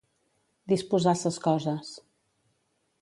[0.71, 1.93] Disposar ses coses.